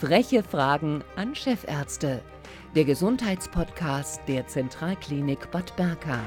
[0.00, 2.22] Freche Fragen an Chefärzte.
[2.74, 6.18] Der Gesundheitspodcast der Zentralklinik Bad Berka.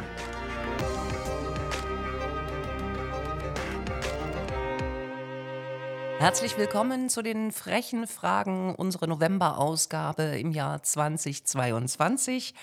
[6.19, 12.53] Herzlich willkommen zu den frechen Fragen unserer November-Ausgabe im Jahr 2022.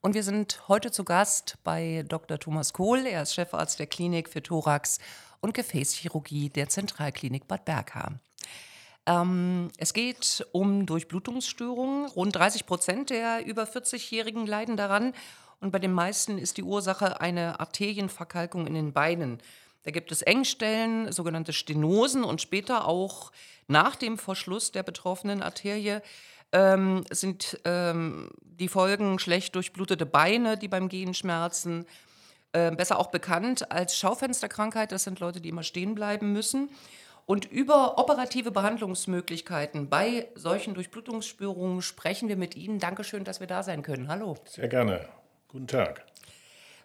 [0.00, 2.38] Und wir sind heute zu Gast bei Dr.
[2.38, 3.04] Thomas Kohl.
[3.04, 4.98] Er ist Chefarzt der Klinik für Thorax
[5.42, 8.18] und Gefäßchirurgie der Zentralklinik Bad Berka.
[9.06, 12.06] Ähm, es geht um Durchblutungsstörungen.
[12.06, 15.12] Rund 30 Prozent der über 40-Jährigen leiden daran.
[15.60, 19.38] Und bei den meisten ist die Ursache eine Arterienverkalkung in den Beinen.
[19.84, 23.32] Da gibt es Engstellen, sogenannte Stenosen und später auch
[23.66, 26.00] nach dem Verschluss der betroffenen Arterie
[26.52, 31.86] ähm, sind ähm, die Folgen schlecht durchblutete Beine, die beim Gehen schmerzen.
[32.52, 34.92] Äh, besser auch bekannt als Schaufensterkrankheit.
[34.92, 36.70] Das sind Leute, die immer stehen bleiben müssen.
[37.26, 42.78] Und über operative Behandlungsmöglichkeiten bei solchen Durchblutungsstörungen sprechen wir mit Ihnen.
[42.78, 44.08] Dankeschön, dass wir da sein können.
[44.08, 44.36] Hallo.
[44.44, 45.08] Sehr gerne.
[45.48, 46.04] Guten Tag.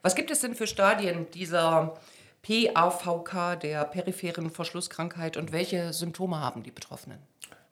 [0.02, 2.00] Was gibt es denn für Stadien dieser
[2.42, 7.20] PAVK, der peripheren Verschlusskrankheit, und welche Symptome haben die Betroffenen?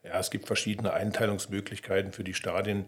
[0.03, 2.87] Ja, es gibt verschiedene Einteilungsmöglichkeiten für die Stadien.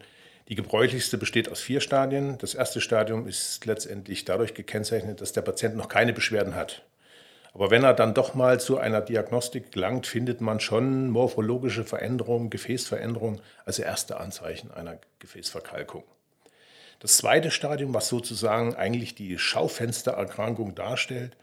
[0.50, 2.38] Die gebräuchlichste besteht aus vier Stadien.
[2.39, 6.84] Das erste Stadium ist letztendlich dadurch gekennzeichnet, dass der Patient noch keine Beschwerden hat.
[7.60, 12.50] Aber wenn er dann doch mal zu einer Diagnostik gelangt, findet man schon morphologische Veränderungen,
[12.50, 16.06] Gefäßveränderungen, also erste Anzeichen einer Gefäßverkalkung.
[17.02, 21.36] Das zweite Stadium, was sozusagen eigentlich die Schaufenstererkrankung darstellt,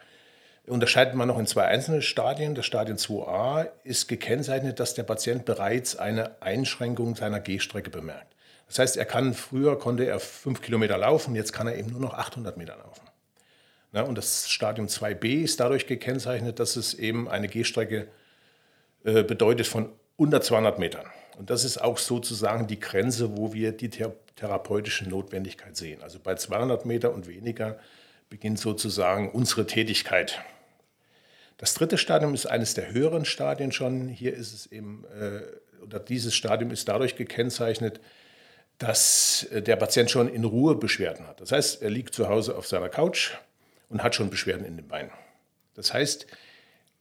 [0.67, 2.55] unterscheidet man noch in zwei einzelne Stadien.
[2.55, 8.35] Das Stadium 2a ist gekennzeichnet, dass der Patient bereits eine Einschränkung seiner Gehstrecke bemerkt.
[8.69, 12.01] Das heißt, er kann früher konnte er fünf Kilometer laufen, jetzt kann er eben nur
[12.01, 13.07] noch 800 Meter laufen.
[13.97, 18.09] Ja, und das Stadium 2b ist dadurch gekennzeichnet, dass es eben eine Gehstrecke
[19.05, 21.07] äh, bedeutet von unter 200 Metern.
[21.39, 26.03] Und das ist auch sozusagen die Grenze, wo wir die therapeutische Notwendigkeit sehen.
[26.03, 27.79] Also bei 200 Meter und weniger
[28.29, 30.43] beginnt sozusagen unsere Tätigkeit.
[31.57, 34.09] Das dritte Stadium ist eines der höheren Stadien schon.
[34.09, 35.41] Hier ist es eben, äh,
[35.83, 38.01] oder dieses Stadium ist dadurch gekennzeichnet,
[38.77, 41.41] dass äh, der Patient schon in Ruhe Beschwerden hat.
[41.41, 43.33] Das heißt, er liegt zu Hause auf seiner Couch,
[43.89, 45.11] und hat schon Beschwerden in den Beinen.
[45.75, 46.27] Das heißt,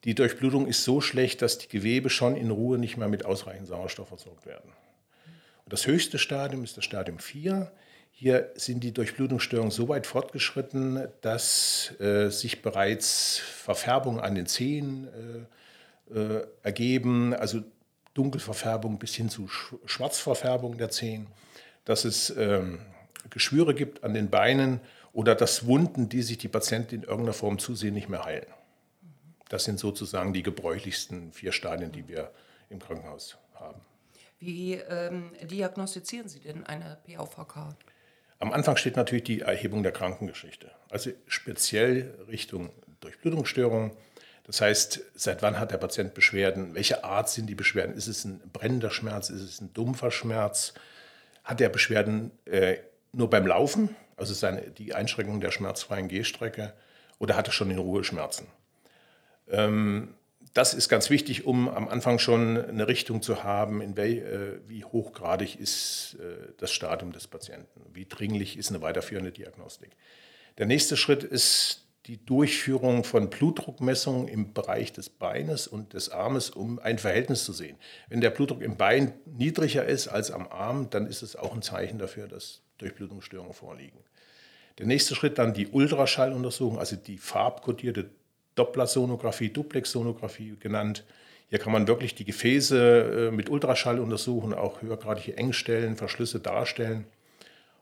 [0.04, 3.68] die Durchblutung ist so schlecht, dass die Gewebe schon in Ruhe nicht mehr mit ausreichend
[3.68, 4.72] Sauerstoff versorgt werden.
[5.64, 7.72] Und das höchste Stadium ist das Stadium 4.
[8.12, 15.48] Hier sind die Durchblutungsstörungen so weit fortgeschritten, dass äh, sich bereits Verfärbungen an den Zehen
[16.14, 17.64] äh, äh, ergeben, also
[18.14, 19.50] Dunkelverfärbung bis hin zu
[19.86, 21.28] Schwarzverfärbung der Zehen,
[21.84, 22.80] dass es ähm,
[23.32, 24.80] Geschwüre gibt an den Beinen
[25.16, 28.48] oder dass Wunden, die sich die Patienten in irgendeiner Form zusehen, nicht mehr heilen.
[29.48, 32.32] Das sind sozusagen die gebräuchlichsten vier Stadien, die wir
[32.70, 33.80] im Krankenhaus haben.
[34.40, 37.78] Wie ähm, diagnostizieren Sie denn eine PAVK?
[38.40, 43.96] Am Anfang steht natürlich die Erhebung der Krankengeschichte, also speziell Richtung Durchblutungsstörung.
[44.44, 46.76] Das heißt, seit wann hat der Patient Beschwerden?
[46.76, 47.96] Welche Art sind die Beschwerden?
[47.96, 49.30] Ist es ein brennender Schmerz?
[49.30, 50.74] Ist es ein dumpfer Schmerz?
[51.46, 52.80] Hat er Beschwerden äh,
[53.14, 53.96] nur beim Laufen?
[54.16, 56.74] Also seine, die Einschränkung der schmerzfreien Gehstrecke,
[57.20, 58.48] oder hat er schon in Ruhe Schmerzen?
[59.50, 60.16] Ähm,
[60.54, 64.70] das ist ganz wichtig, um am Anfang schon eine Richtung zu haben, in wel, äh,
[64.70, 69.92] wie hochgradig ist äh, das Stadium des Patienten, wie dringlich ist eine weiterführende Diagnostik.
[70.58, 76.52] Der nächste Schritt ist die Durchführung von Blutdruckmessungen im Bereich des Beines und des Armes,
[76.52, 77.78] um ein Verhältnis zu sehen.
[78.10, 81.64] Wenn der Blutdruck im Bein niedriger ist als am Arm, dann ist es auch ein
[81.64, 84.00] Zeichen dafür, dass Durchblutungsstörungen vorliegen.
[84.78, 88.10] Der nächste Schritt dann die Ultraschalluntersuchung, also die farbkodierte
[88.56, 91.06] Dopplersonographie, Duplexsonographie genannt.
[91.50, 97.06] Hier kann man wirklich die Gefäße äh, mit Ultraschall untersuchen, auch höhergradige Engstellen, Verschlüsse darstellen.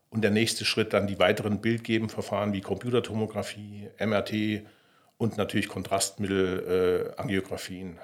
[0.09, 4.63] Und der nächste Schritt dann die weiteren Bildgebenverfahren wie Computertomographie, MRT
[5.17, 7.97] und natürlich Kontrastmittel, äh, Angiografien,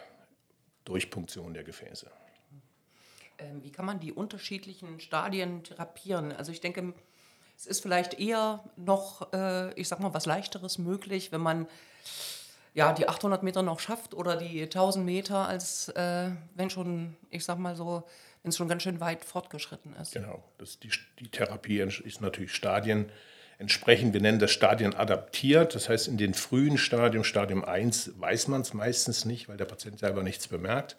[0.86, 2.10] Durchpunktion der Gefäße.
[3.40, 6.32] Ähm, wie kann man die unterschiedlichen Stadien therapieren?
[6.32, 6.94] Also ich denke,
[7.58, 11.68] es ist vielleicht eher noch, äh, ich sag mal, was leichteres möglich, wenn man
[12.74, 17.44] ja die 800 Meter noch schafft oder die 1000 Meter, als äh, wenn schon, ich
[17.44, 18.03] sag mal so,
[18.44, 20.14] wenn es schon ganz schön weit fortgeschritten ist.
[20.14, 20.90] Genau, das, die,
[21.20, 23.12] die Therapie ist natürlich Stadien
[23.58, 25.76] entsprechend, wir nennen das Stadien adaptiert.
[25.76, 29.66] Das heißt, in den frühen Stadien, Stadium 1, weiß man es meistens nicht, weil der
[29.66, 30.96] Patient selber nichts bemerkt.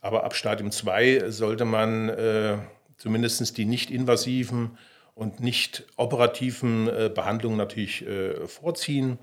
[0.00, 2.58] Aber ab Stadium 2 sollte man äh,
[2.96, 4.78] zumindest die nicht-invasiven
[5.14, 9.18] und nicht operativen äh, Behandlungen natürlich äh, vorziehen.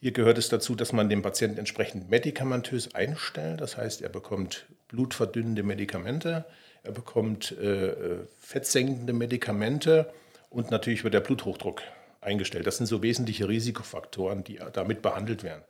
[0.00, 3.60] Hier gehört es dazu, dass man den Patienten entsprechend medikamentös einstellt.
[3.60, 6.44] Das heißt, er bekommt blutverdünnende Medikamente,
[6.82, 10.12] er bekommt äh, fettsenkende Medikamente
[10.50, 11.82] und natürlich wird der Bluthochdruck
[12.20, 12.66] eingestellt.
[12.66, 15.62] Das sind so wesentliche Risikofaktoren, die damit behandelt werden.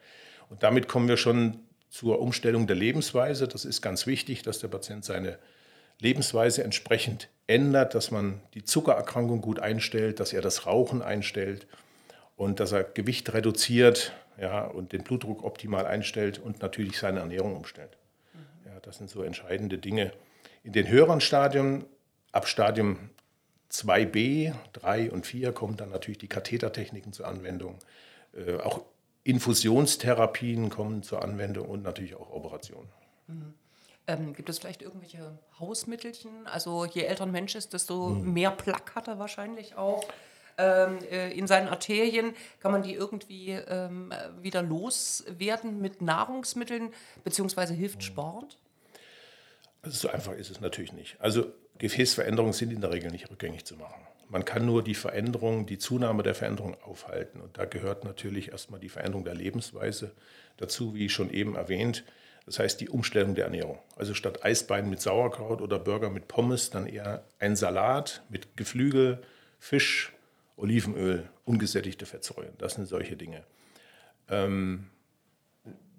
[0.48, 1.60] Und damit kommen wir schon
[1.92, 3.46] zur Umstellung der Lebensweise.
[3.46, 5.38] Das ist ganz wichtig, dass der Patient seine
[6.00, 11.66] Lebensweise entsprechend ändert, dass man die Zuckererkrankung gut einstellt, dass er das Rauchen einstellt
[12.34, 17.54] und dass er Gewicht reduziert ja, und den Blutdruck optimal einstellt und natürlich seine Ernährung
[17.54, 17.98] umstellt.
[18.64, 20.12] Ja, das sind so entscheidende Dinge.
[20.64, 21.84] In den höheren Stadien,
[22.32, 23.10] ab Stadium
[23.70, 27.78] 2b, 3 und 4 kommen dann natürlich die Kathetertechniken zur Anwendung.
[28.34, 28.80] Äh, auch
[29.24, 32.88] Infusionstherapien kommen zur Anwendung und natürlich auch Operationen.
[33.28, 33.54] Mhm.
[34.08, 36.46] Ähm, gibt es vielleicht irgendwelche Hausmittelchen?
[36.46, 38.32] Also je älter ein Mensch ist, desto mhm.
[38.32, 40.04] mehr Plaque hat er wahrscheinlich auch.
[40.58, 46.92] Ähm, äh, in seinen Arterien kann man die irgendwie ähm, wieder loswerden mit Nahrungsmitteln,
[47.24, 48.02] beziehungsweise hilft mhm.
[48.02, 48.58] Sport?
[49.82, 51.16] Also so einfach ist es natürlich nicht.
[51.20, 51.46] Also
[51.78, 54.06] Gefäßveränderungen sind in der Regel nicht rückgängig zu machen.
[54.32, 57.38] Man kann nur die Veränderung, die Zunahme der Veränderung aufhalten.
[57.38, 60.12] Und da gehört natürlich erstmal die Veränderung der Lebensweise
[60.56, 62.02] dazu, wie schon eben erwähnt.
[62.46, 63.78] Das heißt die Umstellung der Ernährung.
[63.94, 69.20] Also statt Eisbein mit Sauerkraut oder Burger mit Pommes, dann eher ein Salat mit Geflügel,
[69.58, 70.14] Fisch,
[70.56, 72.54] Olivenöl, ungesättigte Fettsäuren.
[72.56, 73.44] Das sind solche Dinge.
[74.30, 74.86] Ähm,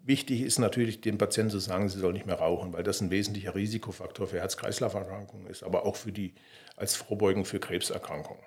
[0.05, 3.09] Wichtig ist natürlich, dem Patienten zu sagen, sie soll nicht mehr rauchen, weil das ein
[3.09, 6.33] wesentlicher Risikofaktor für Herz-Kreislauf-Erkrankungen ist, aber auch für die,
[6.75, 8.44] als Vorbeugung für Krebserkrankungen.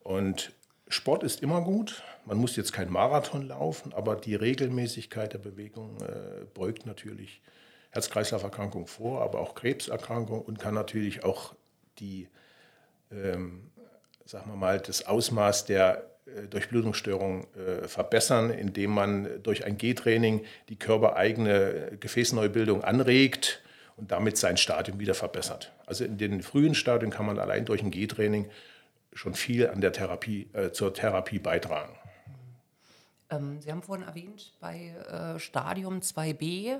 [0.00, 0.52] Und
[0.88, 2.02] Sport ist immer gut.
[2.24, 7.40] Man muss jetzt kein Marathon laufen, aber die Regelmäßigkeit der Bewegung äh, beugt natürlich
[7.90, 11.54] Herz-Kreislauf-Erkrankungen vor, aber auch Krebserkrankungen und kann natürlich auch
[12.00, 12.28] die,
[13.12, 13.70] ähm,
[14.24, 16.10] sagen wir mal, das Ausmaß der
[16.50, 23.62] Durchblutungsstörung äh, verbessern, indem man durch ein G-Training die körpereigene Gefäßneubildung anregt
[23.96, 25.72] und damit sein Stadium wieder verbessert.
[25.86, 28.48] Also in den frühen Stadien kann man allein durch ein G-Training
[29.12, 31.94] schon viel an der Therapie, äh, zur Therapie beitragen.
[33.30, 36.78] Ähm, Sie haben vorhin erwähnt, bei äh, Stadium 2b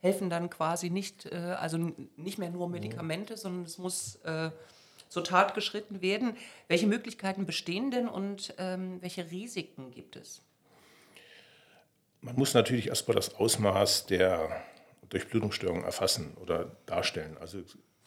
[0.00, 4.50] helfen dann quasi nicht, äh, also nicht mehr nur Medikamente, sondern es muss äh,
[5.08, 6.36] zur Tat geschritten werden.
[6.68, 10.42] Welche Möglichkeiten bestehen denn und ähm, welche Risiken gibt es?
[12.20, 14.64] Man muss natürlich erstmal das Ausmaß der
[15.10, 17.36] Durchblutungsstörung erfassen oder darstellen.
[17.38, 17.58] Also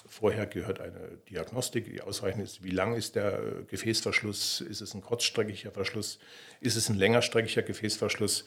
[0.08, 2.64] vorher gehört eine Diagnostik, die ausreichend ist.
[2.64, 4.62] Wie lang ist der Gefäßverschluss?
[4.62, 6.20] Ist es ein kurzstreckiger Verschluss?
[6.62, 8.46] Ist es ein längerstreckiger Gefäßverschluss?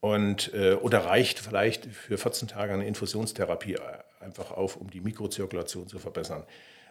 [0.00, 3.78] Und, äh, oder reicht vielleicht für 14 Tage eine Infusionstherapie
[4.20, 6.44] einfach auf, um die Mikrozirkulation zu verbessern?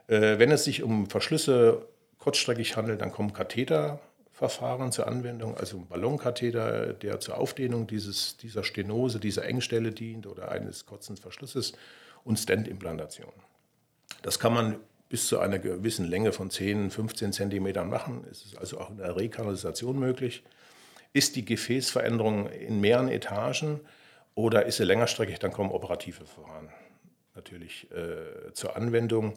[0.08, 1.86] Äh, wenn es sich um Verschlüsse
[2.18, 8.64] kurzstreckig handelt, dann kommen Katheterverfahren zur Anwendung, also ein Ballonkatheter, der zur Aufdehnung dieses, dieser
[8.64, 11.74] Stenose, dieser Engstelle dient oder eines kurzen Verschlusses
[12.24, 13.34] und Stent-Implantation.
[14.22, 14.78] Das kann man
[15.10, 18.26] bis zu einer gewissen Länge von 10, 15 Zentimetern machen.
[18.32, 20.44] Es ist also auch in der Rekanalisation möglich.
[21.12, 23.82] Ist die Gefäßveränderung in mehreren Etagen
[24.34, 26.70] oder ist sie längerstreckig, dann kommen operative Verfahren
[27.36, 29.34] natürlich äh, zur Anwendung.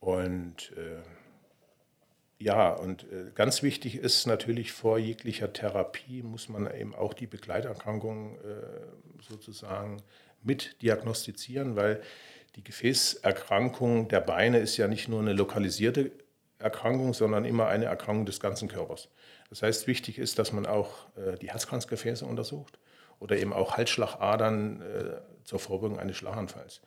[0.00, 1.02] Und äh,
[2.38, 7.26] ja, und äh, ganz wichtig ist natürlich vor jeglicher Therapie muss man eben auch die
[7.26, 10.02] Begleiterkrankungen äh, sozusagen
[10.42, 12.00] mit diagnostizieren, weil
[12.54, 16.12] die Gefäßerkrankung der Beine ist ja nicht nur eine lokalisierte
[16.60, 19.08] Erkrankung, sondern immer eine Erkrankung des ganzen Körpers.
[19.48, 22.78] Das heißt, wichtig ist, dass man auch äh, die Herzkranzgefäße untersucht
[23.18, 26.82] oder eben auch Halsschlagadern äh, zur Vorbeugung eines Schlaganfalls.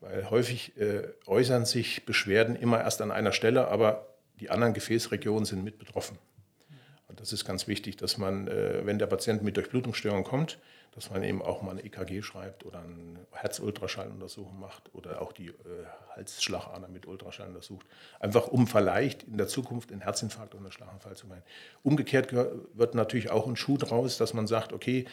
[0.00, 4.06] Weil häufig äh, äußern sich Beschwerden immer erst an einer Stelle, aber
[4.40, 6.18] die anderen Gefäßregionen sind mit betroffen.
[7.08, 10.58] Und das ist ganz wichtig, dass man, äh, wenn der Patient mit Durchblutungsstörung kommt,
[10.96, 15.48] dass man eben auch mal ein EKG schreibt oder eine Herzultraschalluntersuchung macht oder auch die
[15.48, 15.52] äh,
[16.14, 17.86] Halsschlagader mit Ultraschall untersucht.
[18.18, 21.42] Einfach um vielleicht in der Zukunft einen Herzinfarkt oder einen Schlaganfall zu meinen.
[21.82, 25.04] Umgekehrt wird natürlich auch ein Schuh draus, dass man sagt, okay,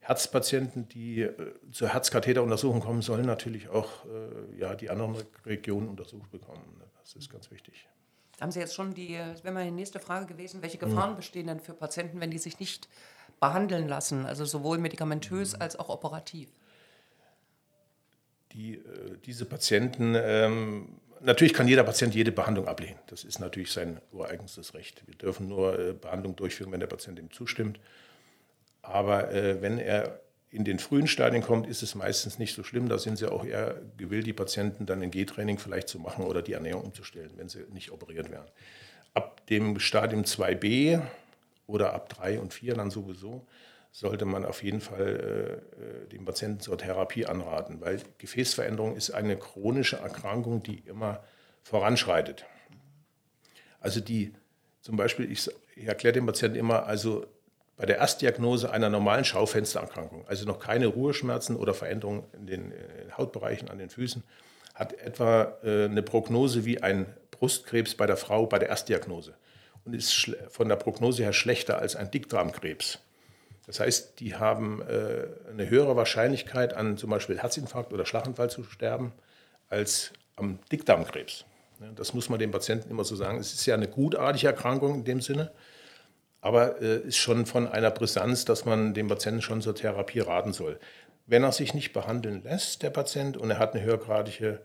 [0.00, 1.32] Herzpatienten, die äh,
[1.70, 6.62] zur Herzkatheteruntersuchung kommen, sollen natürlich auch äh, ja, die anderen Regionen untersucht bekommen.
[7.00, 7.86] Das ist ganz wichtig.
[8.40, 11.16] Haben Sie jetzt schon die, das wäre meine nächste Frage gewesen, welche Gefahren mhm.
[11.16, 12.88] bestehen denn für Patienten, wenn die sich nicht
[13.38, 15.62] behandeln lassen, also sowohl medikamentös mhm.
[15.62, 16.48] als auch operativ?
[18.52, 22.98] Die, äh, diese Patienten, ähm, natürlich kann jeder Patient jede Behandlung ablehnen.
[23.06, 25.02] Das ist natürlich sein ureigenstes Recht.
[25.06, 27.78] Wir dürfen nur äh, Behandlung durchführen, wenn der Patient ihm zustimmt.
[28.82, 30.20] Aber äh, wenn er
[30.50, 32.88] in den frühen Stadien kommt, ist es meistens nicht so schlimm.
[32.88, 36.42] Da sind sie auch eher gewillt, die Patienten dann ein G-Training vielleicht zu machen oder
[36.42, 38.50] die Ernährung umzustellen, wenn sie nicht operiert werden.
[39.14, 41.00] Ab dem Stadium 2b
[41.66, 43.46] oder ab 3 und 4 dann sowieso
[43.92, 45.62] sollte man auf jeden Fall
[46.06, 51.24] äh, dem Patienten zur Therapie anraten, weil Gefäßveränderung ist eine chronische Erkrankung, die immer
[51.62, 52.44] voranschreitet.
[53.80, 54.32] Also die,
[54.80, 57.26] zum Beispiel, ich, ich erkläre dem Patienten immer, also
[57.80, 63.16] bei der Erstdiagnose einer normalen Schaufenstererkrankung, also noch keine Ruheschmerzen oder Veränderungen in den in
[63.16, 64.22] Hautbereichen an den Füßen,
[64.74, 69.32] hat etwa äh, eine Prognose wie ein Brustkrebs bei der Frau bei der Erstdiagnose
[69.86, 72.98] und ist von der Prognose her schlechter als ein Dickdarmkrebs.
[73.66, 78.62] Das heißt, die haben äh, eine höhere Wahrscheinlichkeit an zum Beispiel Herzinfarkt oder Schlaganfall zu
[78.64, 79.14] sterben
[79.70, 81.46] als am Dickdarmkrebs.
[81.96, 83.38] Das muss man dem Patienten immer so sagen.
[83.38, 85.50] Es ist ja eine gutartige Erkrankung in dem Sinne,
[86.40, 90.52] aber äh, ist schon von einer Brisanz, dass man dem Patienten schon zur Therapie raten
[90.52, 90.78] soll.
[91.26, 94.62] Wenn er sich nicht behandeln lässt, der Patient, und er hat eine höhergradige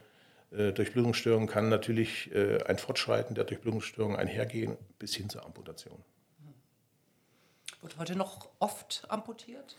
[0.51, 6.03] äh, Durchblutungsstörung, kann natürlich äh, ein Fortschreiten der Durchblutungsstörung einhergehen bis hin zur Amputation.
[7.81, 9.75] Wird heute noch oft amputiert?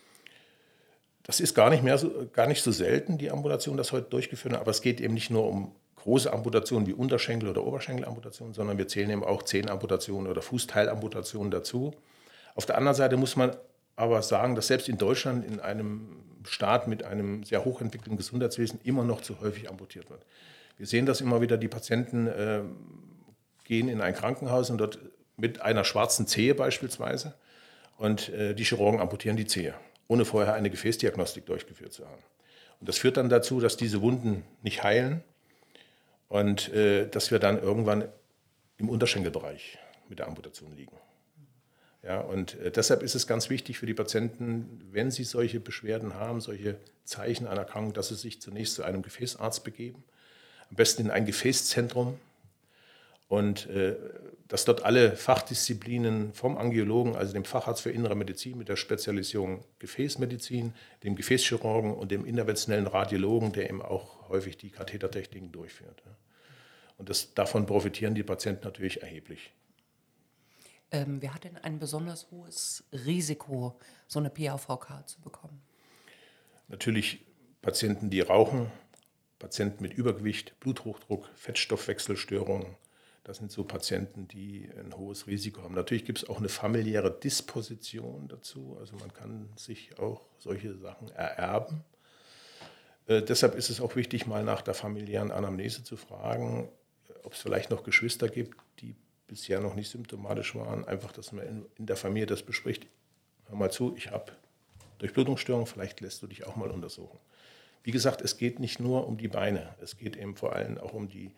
[1.25, 4.53] Das ist gar nicht mehr so, gar nicht so selten, die Amputation, das heute durchgeführt
[4.53, 5.75] wird, aber es geht eben nicht nur um
[6.07, 11.95] große Amputationen wie Unterschenkel- oder Oberschenkelamputationen, sondern wir zählen eben auch Zehenamputationen oder Fußteilamputationen dazu.
[12.55, 13.57] Auf der anderen Seite muss man
[13.97, 19.03] aber sagen, dass selbst in Deutschland, in einem Staat mit einem sehr hochentwickelten Gesundheitswesen, immer
[19.03, 20.25] noch zu häufig amputiert wird.
[20.77, 22.61] Wir sehen das immer wieder, die Patienten äh,
[23.65, 25.01] gehen in ein Krankenhaus und dort
[25.37, 27.35] mit einer schwarzen Zehe beispielsweise
[27.99, 29.75] und äh, die Chirurgen amputieren die Zehe,
[30.07, 32.23] ohne vorher eine Gefäßdiagnostik durchgeführt zu haben.
[32.79, 35.25] Und das führt dann dazu, dass diese Wunden nicht heilen
[36.29, 38.09] und äh, dass wir dann irgendwann
[38.79, 39.79] im Unterschenkelbereich
[40.09, 40.97] mit der Amputation liegen.
[42.03, 46.15] Ja, und äh, deshalb ist es ganz wichtig für die Patienten, wenn sie solche Beschwerden
[46.15, 50.05] haben, solche Zeichen einer Erkrankung, dass sie sich zunächst zu einem Gefäßarzt begeben,
[50.71, 52.19] am besten in ein Gefäßzentrum
[53.29, 53.97] und äh,
[54.49, 59.65] dass dort alle Fachdisziplinen vom Angiologen, also dem Facharzt für innere Medizin mit der Spezialisierung
[59.81, 66.03] Gefäßmedizin, dem Gefäßchirurgen und dem interventionellen Radiologen, der eben auch häufig die Kathetertechniken durchführt.
[66.99, 69.53] Und das, davon profitieren die Patienten natürlich erheblich.
[70.93, 75.61] Ähm, wer hat denn ein besonders hohes Risiko, so eine PAVK zu bekommen?
[76.69, 77.21] Natürlich
[77.61, 78.71] Patienten, die rauchen,
[79.41, 82.77] Patienten mit Übergewicht, Bluthochdruck, Fettstoffwechselstörungen,
[83.27, 85.75] das sind so Patienten, die ein hohes Risiko haben.
[85.75, 88.77] Natürlich gibt es auch eine familiäre Disposition dazu.
[88.79, 91.83] Also man kann sich auch solche Sachen ererben.
[93.09, 96.69] Äh, deshalb ist es auch wichtig, mal nach der familiären Anamnese zu fragen,
[97.25, 98.95] ob es vielleicht noch Geschwister gibt, die
[99.27, 100.85] bisher noch nicht symptomatisch waren.
[100.85, 102.87] Einfach, dass man in, in der Familie das bespricht.
[103.49, 104.31] Hör mal zu, ich habe
[104.99, 107.19] Durchblutungsstörungen, vielleicht lässt du dich auch mal untersuchen.
[107.83, 110.93] Wie gesagt, es geht nicht nur um die Beine, es geht eben vor allem auch
[110.93, 111.33] um die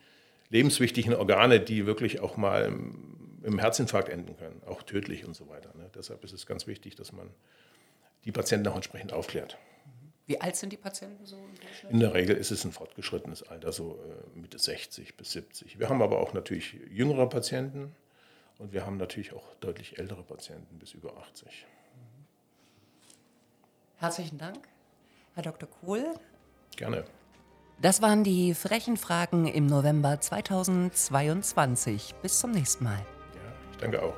[0.51, 5.49] lebenswichtigen Organe, die wirklich auch mal im, im Herzinfarkt enden können, auch tödlich und so
[5.49, 5.73] weiter.
[5.77, 5.91] Ne?
[5.95, 7.31] Deshalb ist es ganz wichtig, dass man
[8.25, 9.59] die Patienten auch entsprechend aufklärt.
[10.27, 11.39] Wie alt sind die Patienten so?
[11.89, 15.79] In der Regel ist es ein fortgeschrittenes Alter, so äh, Mitte 60 bis 70.
[15.79, 17.95] Wir haben aber auch natürlich jüngere Patienten
[18.59, 21.67] und wir haben natürlich auch deutlich ältere Patienten bis über 80.
[23.97, 24.69] Herzlichen Dank,
[25.35, 25.69] Herr Dr.
[25.69, 26.05] Kohl.
[26.77, 27.05] Gerne.
[27.81, 32.17] Das waren die frechen Fragen im November 2022.
[32.23, 32.99] Bis zum nächsten Mal.
[32.99, 34.17] Ja, ich danke auch.